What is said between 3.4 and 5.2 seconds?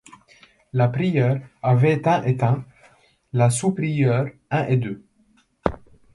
sous-prieure un et deux.